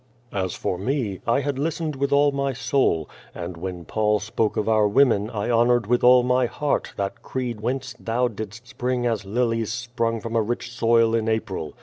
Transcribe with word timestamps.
As 0.33 0.55
for 0.55 0.79
me, 0.79 1.21
I 1.27 1.41
had 1.41 1.59
listened 1.59 1.95
with 1.95 2.11
all 2.11 2.31
my 2.31 2.53
soul, 2.53 3.07
and 3.35 3.55
when 3.55 3.85
Paul 3.85 4.17
spoke 4.19 4.57
of 4.57 4.67
our 4.67 4.87
women 4.87 5.29
I 5.29 5.51
honored 5.51 5.85
with 5.85 6.03
all 6.03 6.23
my 6.23 6.47
lieart 6.47 6.95
that 6.95 7.21
creed 7.21 7.61
whence 7.61 7.93
thou 7.99 8.27
didst 8.27 8.67
spring 8.67 9.05
as 9.05 9.25
lilies 9.25 9.71
spring 9.71 10.19
from 10.19 10.35
a 10.35 10.41
rich 10.41 10.71
soil 10.71 11.13
in 11.13 11.29
April. 11.29 11.75